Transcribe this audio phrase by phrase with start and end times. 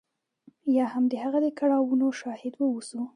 [0.75, 3.01] یا هم د هغه د کړاو شاهد واوسو.